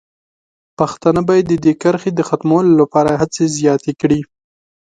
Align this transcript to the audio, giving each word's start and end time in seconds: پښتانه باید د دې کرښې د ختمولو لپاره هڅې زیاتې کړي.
پښتانه 0.77 1.21
باید 1.29 1.45
د 1.49 1.53
دې 1.63 1.73
کرښې 1.81 2.11
د 2.15 2.21
ختمولو 2.29 2.71
لپاره 2.81 3.11
هڅې 3.21 3.43
زیاتې 3.57 3.91
کړي. 4.01 4.21